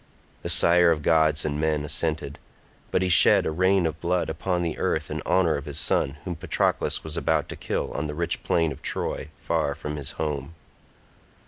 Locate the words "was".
7.03-7.17